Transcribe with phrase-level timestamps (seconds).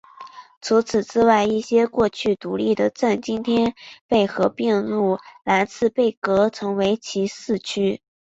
[0.63, 3.75] 除此之外一些过去独立的镇今天
[4.07, 8.01] 被合并入兰茨贝格成为其市区。